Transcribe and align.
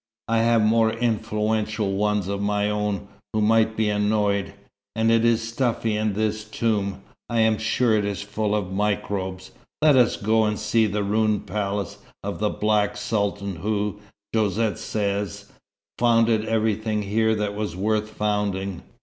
I 0.27 0.39
have 0.39 0.63
more 0.63 0.89
influential 0.93 1.93
ones 1.93 2.27
of 2.27 2.41
my 2.41 2.71
own, 2.71 3.07
who 3.33 3.39
might 3.41 3.77
be 3.77 3.87
annoyed. 3.87 4.53
And 4.95 5.11
it 5.11 5.23
is 5.23 5.47
stuffy 5.47 5.95
in 5.95 6.13
this 6.13 6.43
tomb. 6.43 7.03
I 7.29 7.41
am 7.41 7.59
sure 7.59 7.95
it 7.95 8.03
is 8.03 8.23
full 8.23 8.55
of 8.55 8.73
microbes. 8.73 9.51
Let 9.79 9.95
us 9.95 10.17
go 10.17 10.45
and 10.45 10.57
see 10.57 10.87
the 10.87 11.03
ruined 11.03 11.45
palace 11.45 11.99
of 12.23 12.39
the 12.39 12.49
Black 12.49 12.97
Sultan 12.97 13.57
who, 13.57 13.99
Josette 14.33 14.79
says, 14.79 15.51
founded 15.99 16.45
everything 16.45 17.03
here 17.03 17.35
that 17.35 17.53
was 17.53 17.75
worth 17.75 18.09
founding. 18.09 18.81